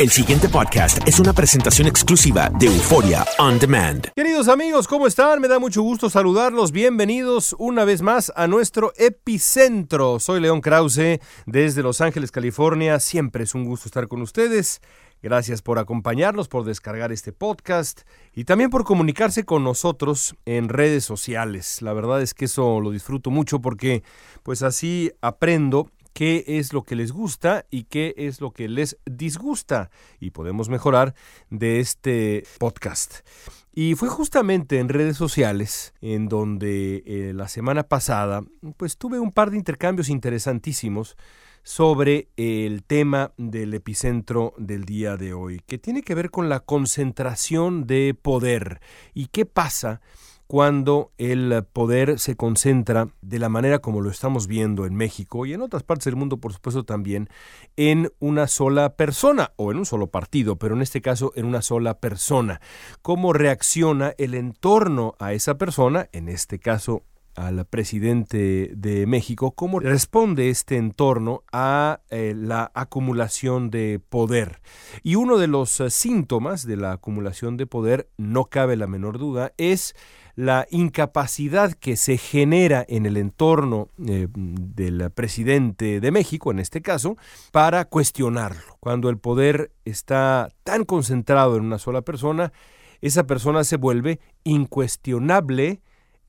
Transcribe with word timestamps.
El 0.00 0.08
siguiente 0.08 0.48
podcast 0.48 1.06
es 1.06 1.20
una 1.20 1.34
presentación 1.34 1.86
exclusiva 1.86 2.48
de 2.58 2.68
Euforia 2.68 3.22
On 3.38 3.58
Demand. 3.58 4.08
Queridos 4.16 4.48
amigos, 4.48 4.88
¿cómo 4.88 5.06
están? 5.06 5.42
Me 5.42 5.48
da 5.48 5.58
mucho 5.58 5.82
gusto 5.82 6.08
saludarlos. 6.08 6.72
Bienvenidos 6.72 7.54
una 7.58 7.84
vez 7.84 8.00
más 8.00 8.32
a 8.34 8.46
nuestro 8.46 8.94
epicentro. 8.96 10.18
Soy 10.18 10.40
León 10.40 10.62
Krause 10.62 11.20
desde 11.44 11.82
Los 11.82 12.00
Ángeles, 12.00 12.30
California. 12.30 12.98
Siempre 12.98 13.44
es 13.44 13.54
un 13.54 13.66
gusto 13.66 13.88
estar 13.88 14.08
con 14.08 14.22
ustedes. 14.22 14.80
Gracias 15.22 15.60
por 15.60 15.78
acompañarnos, 15.78 16.48
por 16.48 16.64
descargar 16.64 17.12
este 17.12 17.32
podcast 17.32 18.00
y 18.32 18.44
también 18.44 18.70
por 18.70 18.84
comunicarse 18.84 19.44
con 19.44 19.64
nosotros 19.64 20.34
en 20.46 20.70
redes 20.70 21.04
sociales. 21.04 21.82
La 21.82 21.92
verdad 21.92 22.22
es 22.22 22.32
que 22.32 22.46
eso 22.46 22.80
lo 22.80 22.90
disfruto 22.90 23.30
mucho 23.30 23.60
porque 23.60 24.02
pues 24.44 24.62
así 24.62 25.12
aprendo 25.20 25.90
qué 26.12 26.44
es 26.46 26.72
lo 26.72 26.82
que 26.82 26.96
les 26.96 27.12
gusta 27.12 27.66
y 27.70 27.84
qué 27.84 28.14
es 28.16 28.40
lo 28.40 28.52
que 28.52 28.68
les 28.68 28.98
disgusta 29.06 29.90
y 30.18 30.30
podemos 30.30 30.68
mejorar 30.68 31.14
de 31.50 31.80
este 31.80 32.44
podcast. 32.58 33.26
Y 33.72 33.94
fue 33.94 34.08
justamente 34.08 34.78
en 34.78 34.88
redes 34.88 35.16
sociales 35.16 35.94
en 36.00 36.28
donde 36.28 37.02
eh, 37.06 37.32
la 37.34 37.48
semana 37.48 37.84
pasada 37.84 38.42
pues 38.76 38.96
tuve 38.96 39.20
un 39.20 39.32
par 39.32 39.50
de 39.50 39.58
intercambios 39.58 40.08
interesantísimos 40.08 41.16
sobre 41.62 42.28
el 42.36 42.82
tema 42.84 43.32
del 43.36 43.74
epicentro 43.74 44.54
del 44.56 44.84
día 44.84 45.16
de 45.16 45.34
hoy, 45.34 45.60
que 45.66 45.78
tiene 45.78 46.02
que 46.02 46.14
ver 46.14 46.30
con 46.30 46.48
la 46.48 46.60
concentración 46.60 47.86
de 47.86 48.16
poder 48.20 48.80
y 49.14 49.26
qué 49.26 49.46
pasa 49.46 50.00
cuando 50.50 51.12
el 51.16 51.64
poder 51.72 52.18
se 52.18 52.34
concentra 52.34 53.06
de 53.22 53.38
la 53.38 53.48
manera 53.48 53.78
como 53.78 54.00
lo 54.00 54.10
estamos 54.10 54.48
viendo 54.48 54.84
en 54.84 54.96
México 54.96 55.46
y 55.46 55.52
en 55.52 55.62
otras 55.62 55.84
partes 55.84 56.06
del 56.06 56.16
mundo, 56.16 56.38
por 56.38 56.52
supuesto, 56.52 56.82
también 56.82 57.28
en 57.76 58.12
una 58.18 58.48
sola 58.48 58.96
persona 58.96 59.52
o 59.54 59.70
en 59.70 59.78
un 59.78 59.86
solo 59.86 60.08
partido, 60.08 60.56
pero 60.56 60.74
en 60.74 60.82
este 60.82 61.00
caso 61.02 61.30
en 61.36 61.46
una 61.46 61.62
sola 61.62 62.00
persona. 62.00 62.60
¿Cómo 63.00 63.32
reacciona 63.32 64.12
el 64.18 64.34
entorno 64.34 65.14
a 65.20 65.34
esa 65.34 65.56
persona, 65.56 66.08
en 66.10 66.28
este 66.28 66.58
caso 66.58 67.04
al 67.34 67.64
presidente 67.66 68.72
de 68.74 69.06
México, 69.06 69.52
cómo 69.52 69.80
responde 69.80 70.50
este 70.50 70.76
entorno 70.76 71.42
a 71.52 72.00
eh, 72.10 72.34
la 72.36 72.70
acumulación 72.74 73.70
de 73.70 74.00
poder. 74.08 74.60
Y 75.02 75.14
uno 75.14 75.38
de 75.38 75.46
los 75.46 75.80
eh, 75.80 75.90
síntomas 75.90 76.66
de 76.66 76.76
la 76.76 76.92
acumulación 76.92 77.56
de 77.56 77.66
poder, 77.66 78.08
no 78.16 78.46
cabe 78.46 78.76
la 78.76 78.86
menor 78.86 79.18
duda, 79.18 79.52
es 79.56 79.94
la 80.36 80.66
incapacidad 80.70 81.72
que 81.74 81.96
se 81.96 82.16
genera 82.16 82.84
en 82.88 83.06
el 83.06 83.16
entorno 83.16 83.88
eh, 84.06 84.28
del 84.32 85.10
presidente 85.10 86.00
de 86.00 86.10
México, 86.10 86.50
en 86.50 86.58
este 86.58 86.82
caso, 86.82 87.16
para 87.52 87.84
cuestionarlo. 87.84 88.76
Cuando 88.80 89.10
el 89.10 89.18
poder 89.18 89.72
está 89.84 90.48
tan 90.64 90.84
concentrado 90.84 91.56
en 91.56 91.64
una 91.64 91.78
sola 91.78 92.02
persona, 92.02 92.52
esa 93.00 93.26
persona 93.26 93.64
se 93.64 93.76
vuelve 93.76 94.20
incuestionable 94.44 95.80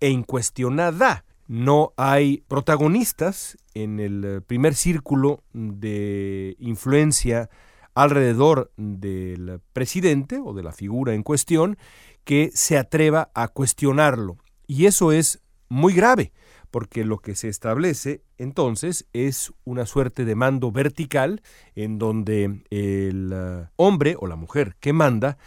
e 0.01 0.09
incuestionada. 0.09 1.23
No 1.47 1.93
hay 1.95 2.43
protagonistas 2.47 3.57
en 3.73 3.99
el 3.99 4.43
primer 4.45 4.75
círculo 4.75 5.43
de 5.53 6.55
influencia 6.59 7.49
alrededor 7.93 8.71
del 8.77 9.61
presidente 9.73 10.39
o 10.43 10.53
de 10.53 10.63
la 10.63 10.71
figura 10.71 11.13
en 11.13 11.23
cuestión 11.23 11.77
que 12.23 12.51
se 12.53 12.77
atreva 12.77 13.31
a 13.33 13.47
cuestionarlo. 13.47 14.37
Y 14.67 14.85
eso 14.85 15.11
es 15.11 15.41
muy 15.69 15.93
grave, 15.93 16.31
porque 16.69 17.03
lo 17.03 17.17
que 17.17 17.35
se 17.35 17.49
establece 17.49 18.23
entonces 18.37 19.07
es 19.13 19.53
una 19.63 19.85
suerte 19.85 20.25
de 20.25 20.35
mando 20.35 20.71
vertical 20.71 21.41
en 21.75 21.97
donde 21.97 22.63
el 22.69 23.33
uh, 23.33 23.67
hombre 23.75 24.15
o 24.19 24.27
la 24.27 24.35
mujer 24.35 24.75
que 24.79 24.93
manda 24.93 25.37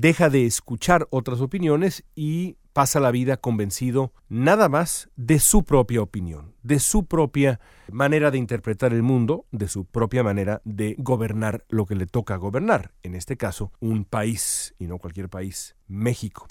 deja 0.00 0.30
de 0.30 0.46
escuchar 0.46 1.08
otras 1.10 1.40
opiniones 1.40 2.04
y 2.14 2.56
pasa 2.72 3.00
la 3.00 3.10
vida 3.10 3.36
convencido 3.36 4.12
nada 4.28 4.68
más 4.68 5.10
de 5.16 5.40
su 5.40 5.64
propia 5.64 6.00
opinión, 6.00 6.54
de 6.62 6.78
su 6.78 7.06
propia 7.06 7.58
manera 7.90 8.30
de 8.30 8.38
interpretar 8.38 8.92
el 8.92 9.02
mundo, 9.02 9.46
de 9.50 9.66
su 9.66 9.84
propia 9.84 10.22
manera 10.22 10.62
de 10.64 10.94
gobernar 10.98 11.64
lo 11.68 11.86
que 11.86 11.96
le 11.96 12.06
toca 12.06 12.36
gobernar, 12.36 12.92
en 13.02 13.16
este 13.16 13.36
caso 13.36 13.72
un 13.80 14.04
país, 14.04 14.76
y 14.78 14.86
no 14.86 14.98
cualquier 14.98 15.28
país, 15.28 15.74
México. 15.88 16.46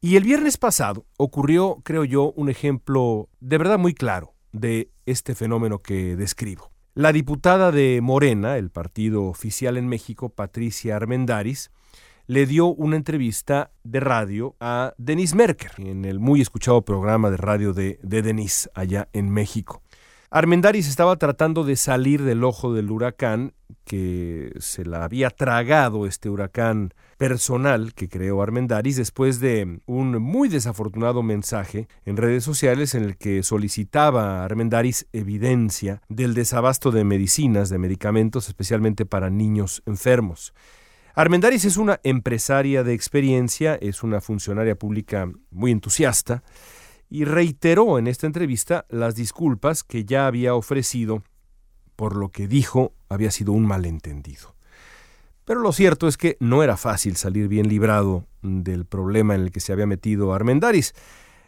Y 0.00 0.16
el 0.16 0.24
viernes 0.24 0.56
pasado 0.56 1.06
ocurrió, 1.16 1.78
creo 1.84 2.04
yo, 2.04 2.32
un 2.32 2.48
ejemplo 2.48 3.28
de 3.38 3.58
verdad 3.58 3.78
muy 3.78 3.94
claro 3.94 4.34
de 4.50 4.90
este 5.06 5.36
fenómeno 5.36 5.78
que 5.78 6.16
describo. 6.16 6.72
La 6.94 7.12
diputada 7.12 7.70
de 7.70 8.00
Morena, 8.02 8.56
el 8.56 8.70
partido 8.70 9.26
oficial 9.26 9.76
en 9.76 9.86
México, 9.86 10.30
Patricia 10.30 10.96
Armendaris, 10.96 11.70
le 12.28 12.44
dio 12.44 12.66
una 12.66 12.96
entrevista 12.96 13.72
de 13.84 14.00
radio 14.00 14.54
a 14.60 14.92
Denis 14.98 15.34
Merker 15.34 15.72
en 15.78 16.04
el 16.04 16.20
muy 16.20 16.42
escuchado 16.42 16.82
programa 16.82 17.30
de 17.30 17.38
radio 17.38 17.72
de, 17.72 17.98
de 18.02 18.20
Denis 18.20 18.68
allá 18.74 19.08
en 19.14 19.30
México. 19.30 19.82
Armendaris 20.30 20.88
estaba 20.88 21.16
tratando 21.16 21.64
de 21.64 21.74
salir 21.74 22.22
del 22.22 22.44
ojo 22.44 22.74
del 22.74 22.90
huracán 22.90 23.54
que 23.84 24.52
se 24.58 24.84
la 24.84 25.04
había 25.04 25.30
tragado 25.30 26.04
este 26.06 26.28
huracán 26.28 26.92
personal 27.16 27.94
que 27.94 28.10
creó 28.10 28.42
Armendaris 28.42 28.96
después 28.96 29.40
de 29.40 29.80
un 29.86 30.20
muy 30.20 30.50
desafortunado 30.50 31.22
mensaje 31.22 31.88
en 32.04 32.18
redes 32.18 32.44
sociales 32.44 32.94
en 32.94 33.04
el 33.04 33.16
que 33.16 33.42
solicitaba 33.42 34.42
a 34.42 34.44
Armendaris 34.44 35.06
evidencia 35.14 36.02
del 36.10 36.34
desabasto 36.34 36.90
de 36.90 37.04
medicinas, 37.04 37.70
de 37.70 37.78
medicamentos, 37.78 38.48
especialmente 38.48 39.06
para 39.06 39.30
niños 39.30 39.82
enfermos. 39.86 40.52
Armendaris 41.18 41.64
es 41.64 41.78
una 41.78 41.98
empresaria 42.04 42.84
de 42.84 42.94
experiencia, 42.94 43.74
es 43.74 44.04
una 44.04 44.20
funcionaria 44.20 44.76
pública 44.76 45.28
muy 45.50 45.72
entusiasta 45.72 46.44
y 47.10 47.24
reiteró 47.24 47.98
en 47.98 48.06
esta 48.06 48.28
entrevista 48.28 48.86
las 48.88 49.16
disculpas 49.16 49.82
que 49.82 50.04
ya 50.04 50.28
había 50.28 50.54
ofrecido 50.54 51.24
por 51.96 52.14
lo 52.14 52.28
que 52.28 52.46
dijo 52.46 52.94
había 53.08 53.32
sido 53.32 53.50
un 53.50 53.66
malentendido. 53.66 54.54
Pero 55.44 55.58
lo 55.58 55.72
cierto 55.72 56.06
es 56.06 56.16
que 56.16 56.36
no 56.38 56.62
era 56.62 56.76
fácil 56.76 57.16
salir 57.16 57.48
bien 57.48 57.66
librado 57.66 58.24
del 58.42 58.84
problema 58.84 59.34
en 59.34 59.40
el 59.40 59.50
que 59.50 59.58
se 59.58 59.72
había 59.72 59.86
metido 59.86 60.32
Armendaris. 60.34 60.94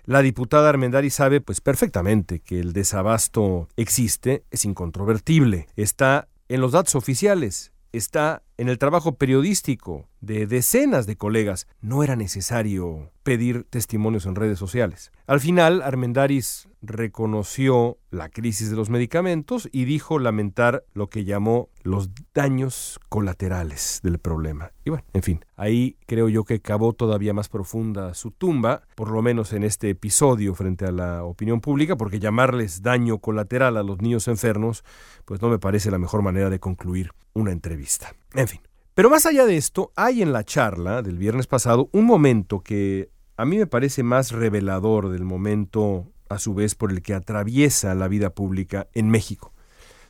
La 0.05 0.21
diputada 0.21 0.69
Armendaris 0.69 1.15
sabe 1.15 1.41
pues 1.41 1.61
perfectamente 1.61 2.41
que 2.41 2.59
el 2.59 2.73
desabasto 2.73 3.69
existe, 3.77 4.43
es 4.51 4.65
incontrovertible, 4.65 5.69
está 5.77 6.27
en 6.49 6.61
los 6.61 6.73
datos 6.73 6.97
oficiales, 6.97 7.71
está 7.93 8.43
en 8.61 8.69
el 8.69 8.77
trabajo 8.77 9.15
periodístico 9.15 10.07
de 10.21 10.47
decenas 10.47 11.07
de 11.07 11.17
colegas. 11.17 11.67
No 11.81 12.05
era 12.05 12.15
necesario 12.15 13.11
pedir 13.23 13.65
testimonios 13.65 14.27
en 14.27 14.35
redes 14.35 14.59
sociales. 14.59 15.13
Al 15.27 15.41
final, 15.41 15.81
Armendaris 15.81 16.69
reconoció 16.83 17.97
la 18.11 18.29
crisis 18.29 18.69
de 18.69 18.77
los 18.77 18.91
medicamentos 18.91 19.67
y 19.73 19.87
dijo 19.87 20.19
lamentar 20.19 20.85
lo 20.93 21.09
que 21.09 21.25
llamó 21.25 21.71
los 21.83 22.11
daños 22.35 23.01
colaterales 23.09 24.01
del 24.03 24.19
problema. 24.19 24.73
Y 24.85 24.91
bueno, 24.91 25.05
en 25.15 25.23
fin, 25.23 25.45
ahí 25.57 25.97
creo 26.07 26.29
yo 26.29 26.45
que 26.45 26.61
cavó 26.61 26.93
todavía 26.93 27.33
más 27.33 27.49
profunda 27.49 28.13
su 28.13 28.31
tumba, 28.31 28.83
por 28.95 29.11
lo 29.11 29.23
menos 29.23 29.55
en 29.55 29.65
este 29.65 29.89
episodio 29.89 30.55
frente 30.55 30.85
a 30.85 30.93
la 30.93 31.25
opinión 31.25 31.63
pública, 31.63 31.97
porque 31.97 32.21
llamarles 32.21 32.83
daño 32.83 33.19
colateral 33.19 33.79
a 33.79 33.83
los 33.83 34.03
niños 34.03 34.29
enfermos, 34.29 34.85
pues 35.25 35.41
no 35.41 35.49
me 35.49 35.59
parece 35.59 35.91
la 35.91 35.99
mejor 35.99 36.21
manera 36.21 36.51
de 36.51 36.61
concluir 36.61 37.13
una 37.33 37.53
entrevista. 37.53 38.15
En 38.35 38.49
fin. 38.49 38.61
Pero 38.95 39.11
más 39.11 39.27
allá 39.27 39.47
de 39.47 39.57
esto, 39.57 39.93
hay 39.97 40.23
en 40.23 40.33
la 40.33 40.45
charla 40.45 41.03
del 41.03 41.19
viernes 41.19 41.47
pasado 41.47 41.89
un 41.93 42.05
momento 42.05 42.61
que 42.61 43.11
a 43.37 43.45
mí 43.45 43.57
me 43.57 43.67
parece 43.67 44.03
más 44.03 44.33
revelador 44.33 45.09
del 45.09 45.25
momento, 45.25 46.13
a 46.29 46.39
su 46.39 46.55
vez, 46.55 46.75
por 46.75 46.93
el 46.93 47.03
que 47.03 47.15
atraviesa 47.15 47.95
la 47.95 48.09
vida 48.09 48.31
pública 48.31 48.89
en 48.93 49.09
México, 49.09 49.53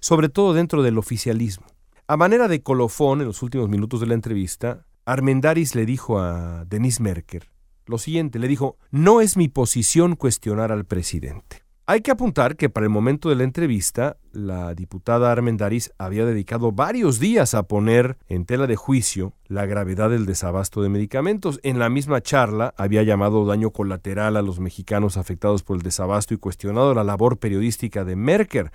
sobre 0.00 0.28
todo 0.28 0.54
dentro 0.54 0.82
del 0.82 0.98
oficialismo. 0.98 1.66
A 2.08 2.16
manera 2.16 2.48
de 2.48 2.62
colofón, 2.62 3.20
en 3.20 3.28
los 3.28 3.42
últimos 3.42 3.68
minutos 3.68 4.00
de 4.00 4.06
la 4.06 4.14
entrevista, 4.14 4.86
Armendaris 5.04 5.74
le 5.74 5.86
dijo 5.86 6.18
a 6.18 6.64
Denis 6.64 7.00
Merker 7.00 7.48
lo 7.90 7.98
siguiente, 7.98 8.38
le 8.38 8.48
dijo, 8.48 8.78
no 8.90 9.20
es 9.20 9.36
mi 9.36 9.48
posición 9.48 10.16
cuestionar 10.16 10.72
al 10.72 10.84
presidente. 10.84 11.64
Hay 11.90 12.02
que 12.02 12.12
apuntar 12.12 12.54
que 12.54 12.70
para 12.70 12.86
el 12.86 12.90
momento 12.90 13.30
de 13.30 13.34
la 13.34 13.42
entrevista, 13.42 14.16
la 14.30 14.76
diputada 14.76 15.32
Armendaris 15.32 15.92
había 15.98 16.24
dedicado 16.24 16.70
varios 16.70 17.18
días 17.18 17.52
a 17.52 17.64
poner 17.64 18.16
en 18.28 18.44
tela 18.44 18.68
de 18.68 18.76
juicio 18.76 19.32
la 19.48 19.66
gravedad 19.66 20.08
del 20.08 20.24
desabasto 20.24 20.82
de 20.82 20.88
medicamentos. 20.88 21.58
En 21.64 21.80
la 21.80 21.88
misma 21.88 22.20
charla 22.20 22.74
había 22.76 23.02
llamado 23.02 23.44
daño 23.44 23.72
colateral 23.72 24.36
a 24.36 24.42
los 24.42 24.60
mexicanos 24.60 25.16
afectados 25.16 25.64
por 25.64 25.78
el 25.78 25.82
desabasto 25.82 26.32
y 26.32 26.36
cuestionado 26.36 26.94
la 26.94 27.02
labor 27.02 27.38
periodística 27.38 28.04
de 28.04 28.14
Merker. 28.14 28.70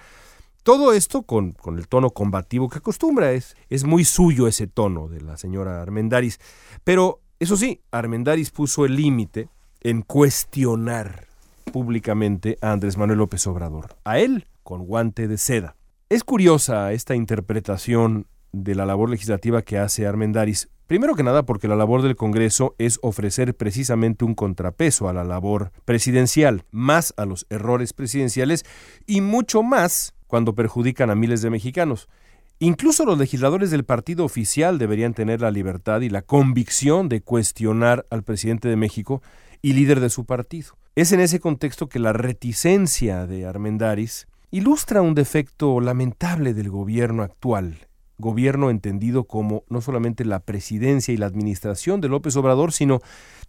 Todo 0.63 0.91
esto 0.91 1.21
con, 1.21 1.53
con, 1.53 1.77
el 1.77 1.87
tono 1.87 2.09
combativo 2.09 2.67
que 2.67 2.79
acostumbra, 2.79 3.31
es, 3.31 3.55
es 3.69 3.85
muy 3.85 4.03
suyo 4.03 4.45
ese 4.45 4.67
tono 4.67 5.07
de 5.07 5.21
la 5.21 5.37
señora 5.37 5.81
Armendaris. 5.81 6.37
Pero, 6.83 7.21
eso 7.39 7.55
sí, 7.55 7.79
Armendaris 7.91 8.51
puso 8.51 8.83
el 8.83 8.97
límite 8.97 9.47
en 9.79 10.01
cuestionar 10.01 11.33
públicamente 11.75 12.57
a 12.61 12.71
Andrés 12.71 12.95
Manuel 12.95 13.19
López 13.19 13.45
Obrador, 13.47 13.97
a 14.05 14.17
él 14.17 14.47
con 14.63 14.85
guante 14.85 15.27
de 15.27 15.37
seda. 15.37 15.75
Es 16.07 16.23
curiosa 16.23 16.93
esta 16.93 17.15
interpretación 17.15 18.27
de 18.53 18.75
la 18.75 18.85
labor 18.85 19.09
legislativa 19.09 19.61
que 19.61 19.77
hace 19.77 20.07
Armendaris. 20.07 20.69
Primero 20.87 21.15
que 21.15 21.23
nada 21.23 21.43
porque 21.43 21.67
la 21.67 21.75
labor 21.75 22.01
del 22.01 22.15
Congreso 22.15 22.75
es 22.77 22.97
ofrecer 23.01 23.57
precisamente 23.57 24.23
un 24.23 24.35
contrapeso 24.35 25.09
a 25.09 25.13
la 25.13 25.25
labor 25.25 25.73
presidencial, 25.83 26.63
más 26.71 27.13
a 27.17 27.25
los 27.25 27.45
errores 27.49 27.91
presidenciales 27.91 28.63
y 29.05 29.19
mucho 29.19 29.61
más 29.61 30.13
cuando 30.27 30.55
perjudican 30.55 31.09
a 31.09 31.15
miles 31.15 31.41
de 31.41 31.49
mexicanos. 31.49 32.07
Incluso 32.57 33.03
los 33.03 33.17
legisladores 33.17 33.69
del 33.69 33.83
partido 33.83 34.23
oficial 34.23 34.77
deberían 34.77 35.13
tener 35.13 35.41
la 35.41 35.51
libertad 35.51 35.99
y 35.99 36.09
la 36.09 36.21
convicción 36.21 37.09
de 37.09 37.19
cuestionar 37.19 38.05
al 38.11 38.23
presidente 38.23 38.69
de 38.69 38.77
México 38.77 39.21
y 39.61 39.73
líder 39.73 39.99
de 39.99 40.09
su 40.09 40.23
partido. 40.23 40.77
Es 40.95 41.11
en 41.11 41.19
ese 41.19 41.41
contexto 41.41 41.89
que 41.89 41.99
la 41.99 42.13
reticencia 42.13 43.27
de 43.27 43.45
Armendaris 43.45 44.27
ilustra 44.49 45.01
un 45.01 45.13
defecto 45.13 45.81
lamentable 45.81 46.53
del 46.53 46.69
gobierno 46.69 47.21
actual, 47.21 47.89
gobierno 48.17 48.69
entendido 48.69 49.25
como 49.25 49.65
no 49.67 49.81
solamente 49.81 50.23
la 50.23 50.39
presidencia 50.39 51.13
y 51.13 51.17
la 51.17 51.25
administración 51.25 51.99
de 51.99 52.07
López 52.07 52.37
Obrador, 52.37 52.71
sino 52.71 53.01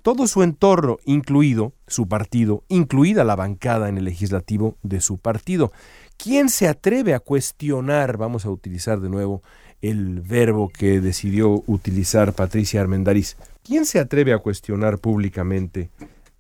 todo 0.03 0.27
su 0.27 0.43
entorno, 0.43 0.97
incluido 1.05 1.73
su 1.87 2.09
partido, 2.09 2.65
incluida 2.67 3.23
la 3.23 3.37
bancada 3.37 3.89
en 3.89 3.99
el 3.99 4.07
legislativo 4.07 4.77
de 4.83 5.01
su 5.01 5.19
partido. 5.19 5.71
¿Quién 6.17 6.49
se 6.49 6.67
atreve 6.67 7.15
a 7.15 7.21
cuestionar, 7.21 8.17
vamos 8.17 8.45
a 8.45 8.51
utilizar 8.51 8.99
de 8.99 9.09
nuevo 9.09 9.45
el 9.83 10.21
verbo 10.21 10.69
que 10.69 11.01
decidió 11.01 11.63
utilizar 11.69 12.33
Patricia 12.33 12.81
Armendariz, 12.81 13.37
quién 13.63 13.87
se 13.87 14.01
atreve 14.01 14.33
a 14.33 14.39
cuestionar 14.39 14.99
públicamente 14.99 15.91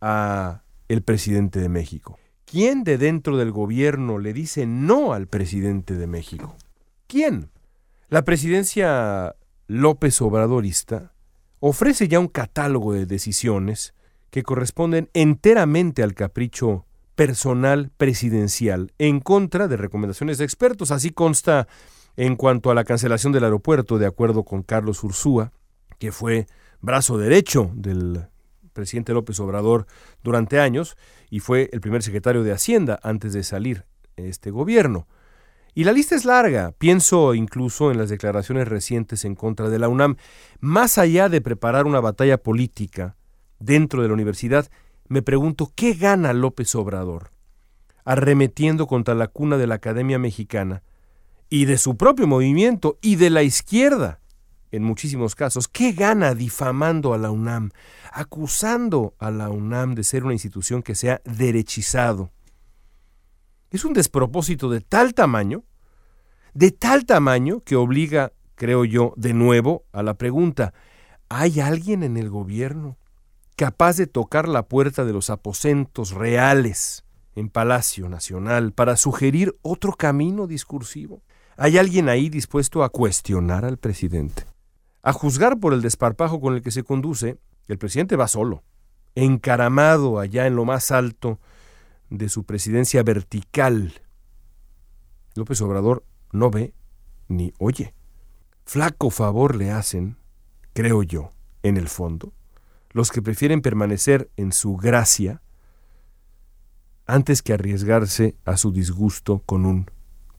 a 0.00 0.62
el 0.88 1.03
presidente 1.03 1.61
de 1.61 1.69
México? 1.69 2.19
¿Quién 2.44 2.85
de 2.85 2.97
dentro 2.97 3.37
del 3.37 3.50
gobierno 3.50 4.19
le 4.19 4.33
dice 4.33 4.67
no 4.67 5.12
al 5.12 5.27
presidente 5.27 5.94
de 5.94 6.06
México? 6.06 6.56
¿Quién? 7.06 7.50
La 8.09 8.25
presidencia 8.25 9.35
López 9.67 10.21
Obradorista 10.23 11.12
ofrece 11.59 12.06
ya 12.06 12.21
un 12.21 12.29
catálogo 12.29 12.93
de 12.93 13.06
decisiones 13.06 13.94
que 14.31 14.44
corresponden 14.44 15.11
enteramente 15.12 16.03
al 16.03 16.15
capricho 16.15 16.87
personal 17.17 17.91
presidencial 17.97 18.93
en 18.99 19.21
contra 19.21 19.67
de 19.67 19.77
recomendaciones 19.77 20.39
de 20.39 20.44
expertos. 20.44 20.91
Así 20.93 21.11
consta 21.11 21.67
en 22.17 22.37
cuanto 22.37 22.71
a 22.71 22.75
la 22.75 22.85
cancelación 22.85 23.32
del 23.32 23.44
aeropuerto, 23.44 23.99
de 23.99 24.06
acuerdo 24.06 24.44
con 24.44 24.62
Carlos 24.62 25.03
Ursúa, 25.03 25.53
que 25.99 26.12
fue 26.12 26.47
brazo 26.81 27.19
derecho 27.19 27.71
del 27.75 28.29
presidente 28.76 29.12
López 29.12 29.40
Obrador 29.40 29.87
durante 30.23 30.61
años 30.61 30.96
y 31.28 31.40
fue 31.40 31.69
el 31.73 31.81
primer 31.81 32.05
secretario 32.05 32.44
de 32.44 32.52
Hacienda 32.52 33.00
antes 33.02 33.32
de 33.32 33.43
salir 33.43 33.84
este 34.14 34.52
gobierno. 34.52 35.08
Y 35.75 35.82
la 35.84 35.93
lista 35.93 36.14
es 36.14 36.25
larga. 36.25 36.73
Pienso 36.78 37.34
incluso 37.34 37.90
en 37.90 37.99
las 37.99 38.08
declaraciones 38.08 38.69
recientes 38.69 39.25
en 39.25 39.34
contra 39.34 39.69
de 39.69 39.78
la 39.78 39.88
UNAM. 39.88 40.17
Más 40.61 40.96
allá 40.96 41.28
de 41.28 41.40
preparar 41.40 41.87
una 41.87 42.00
batalla 42.00 42.38
política 42.38 43.17
dentro 43.58 44.00
de 44.02 44.08
la 44.08 44.14
universidad, 44.14 44.70
me 45.08 45.22
pregunto 45.22 45.72
qué 45.75 45.94
gana 45.94 46.32
López 46.32 46.75
Obrador 46.76 47.37
arremetiendo 48.06 48.87
contra 48.87 49.14
la 49.14 49.26
cuna 49.26 49.58
de 49.58 49.67
la 49.67 49.75
Academia 49.75 50.19
Mexicana 50.19 50.82
y 51.50 51.64
de 51.67 51.76
su 51.76 51.96
propio 51.96 52.26
movimiento 52.26 52.99
y 53.02 53.17
de 53.17 53.31
la 53.31 53.43
izquierda 53.43 54.20
en 54.71 54.83
muchísimos 54.83 55.35
casos. 55.35 55.69
¿Qué 55.69 55.93
gana 55.93 56.35
difamando 56.35 57.15
a 57.15 57.19
la 57.19 57.31
UNAM, 57.31 57.71
acusando 58.13 59.15
a 59.19 59.31
la 59.31 59.49
UNAM 59.51 59.95
de 59.95 60.05
ser 60.05 60.25
una 60.25 60.33
institución 60.33 60.83
que 60.83 60.95
se 60.95 61.11
ha 61.11 61.21
derechizado? 61.25 62.31
Es 63.71 63.85
un 63.85 63.93
despropósito 63.93 64.71
de 64.71 64.81
tal 64.81 65.15
tamaño, 65.15 65.65
de 66.55 66.71
tal 66.71 67.05
tamaño 67.05 67.61
que 67.61 67.77
obliga, 67.77 68.33
creo 68.55 68.85
yo, 68.85 69.13
de 69.17 69.35
nuevo 69.35 69.85
a 69.93 70.03
la 70.03 70.15
pregunta, 70.15 70.73
¿hay 71.29 71.61
alguien 71.61 72.03
en 72.03 72.17
el 72.17 72.31
gobierno 72.31 72.97
capaz 73.57 73.97
de 73.97 74.07
tocar 74.07 74.49
la 74.49 74.69
puerta 74.69 75.05
de 75.05 75.13
los 75.13 75.31
aposentos 75.31 76.13
reales 76.13 77.05
en 77.35 77.51
Palacio 77.51 78.09
Nacional 78.09 78.73
para 78.73 78.97
sugerir 78.97 79.55
otro 79.63 79.93
camino 79.93 80.47
discursivo? 80.47 81.23
¿Hay 81.59 81.79
alguien 81.79 82.09
ahí 82.09 82.29
dispuesto 82.29 82.85
a 82.85 82.91
cuestionar 82.91 83.65
al 83.65 83.79
presidente? 83.79 84.45
A 85.06 85.12
juzgar 85.12 85.61
por 85.61 85.73
el 85.73 85.82
desparpajo 85.82 86.41
con 86.41 86.55
el 86.55 86.62
que 86.62 86.73
se 86.73 86.82
conduce, 86.82 87.38
el 87.69 87.79
presidente 87.79 88.17
va 88.17 88.26
solo, 88.26 88.64
encaramado 89.14 90.19
allá 90.19 90.49
en 90.49 90.56
lo 90.56 90.64
más 90.64 90.91
alto 90.91 91.38
de 92.11 92.29
su 92.29 92.43
presidencia 92.43 93.05
vertical. 93.05 94.03
López 95.37 95.61
Obrador 95.61 96.05
no 96.32 96.50
ve 96.50 96.75
ni 97.29 97.55
oye. 97.61 97.94
Flaco 98.64 99.11
favor 99.11 99.55
le 99.55 99.70
hacen, 99.70 100.17
creo 100.73 101.05
yo, 101.05 101.31
en 101.62 101.76
el 101.76 101.87
fondo, 101.87 102.32
los 102.91 103.12
que 103.12 103.23
prefieren 103.23 103.62
permanecer 103.62 104.29
en 104.37 104.50
su 104.50 104.76
gracia 104.76 105.41
antes 107.06 107.43
que 107.43 107.53
arriesgarse 107.53 108.35
a 108.44 108.56
su 108.56 108.73
disgusto 108.73 109.38
con 109.47 109.67
un 109.67 109.88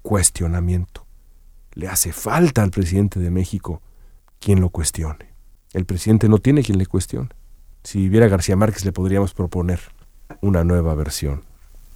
cuestionamiento. 0.02 1.08
Le 1.72 1.88
hace 1.88 2.12
falta 2.12 2.64
al 2.64 2.72
presidente 2.72 3.22
de 3.22 3.32
México 3.32 3.82
quien 4.40 4.62
lo 4.62 4.70
cuestione. 4.70 5.34
El 5.74 5.86
presidente 5.86 6.30
no 6.30 6.40
tiene 6.40 6.64
quien 6.64 6.78
le 6.78 6.86
cuestione. 6.86 7.30
Si 7.84 8.00
viviera 8.00 8.28
García 8.28 8.56
Márquez 8.56 8.86
le 8.86 8.92
podríamos 8.92 9.34
proponer 9.34 9.80
una 10.42 10.64
nueva 10.64 10.94
versión 10.96 11.44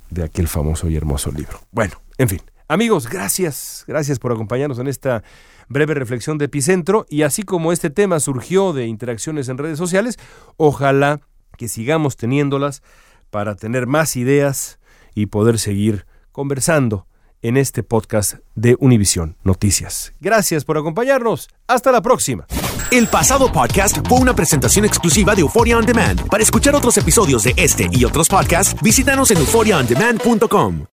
de 0.09 0.23
aquel 0.23 0.47
famoso 0.47 0.89
y 0.89 0.95
hermoso 0.95 1.31
libro. 1.31 1.59
Bueno, 1.71 1.95
en 2.17 2.29
fin. 2.29 2.41
Amigos, 2.67 3.09
gracias, 3.09 3.83
gracias 3.87 4.19
por 4.19 4.31
acompañarnos 4.31 4.79
en 4.79 4.87
esta 4.87 5.23
breve 5.67 5.93
reflexión 5.93 6.37
de 6.37 6.45
Epicentro 6.45 7.05
y 7.09 7.23
así 7.23 7.43
como 7.43 7.73
este 7.73 7.89
tema 7.89 8.19
surgió 8.19 8.71
de 8.71 8.85
interacciones 8.87 9.49
en 9.49 9.57
redes 9.57 9.77
sociales, 9.77 10.17
ojalá 10.57 11.19
que 11.57 11.67
sigamos 11.67 12.15
teniéndolas 12.15 12.81
para 13.29 13.55
tener 13.55 13.87
más 13.87 14.15
ideas 14.15 14.79
y 15.15 15.25
poder 15.25 15.59
seguir 15.59 16.05
conversando 16.31 17.07
en 17.41 17.57
este 17.57 17.83
podcast 17.83 18.35
de 18.55 18.75
Univisión 18.79 19.37
Noticias. 19.43 20.13
Gracias 20.19 20.65
por 20.65 20.77
acompañarnos. 20.77 21.49
Hasta 21.67 21.91
la 21.91 22.01
próxima. 22.01 22.45
El 22.91 23.07
pasado 23.07 23.51
podcast 23.51 23.97
fue 24.07 24.19
una 24.19 24.35
presentación 24.35 24.85
exclusiva 24.85 25.33
de 25.33 25.41
Euphoria 25.41 25.77
On 25.77 25.85
Demand. 25.85 26.27
Para 26.27 26.43
escuchar 26.43 26.75
otros 26.75 26.97
episodios 26.97 27.43
de 27.43 27.53
este 27.57 27.87
y 27.91 28.05
otros 28.05 28.27
podcasts, 28.27 28.75
visítanos 28.81 29.31
en 29.31 29.37
euphoriaondemand.com. 29.37 30.91